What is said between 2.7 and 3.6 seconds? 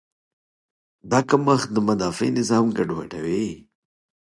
ګډوډوي.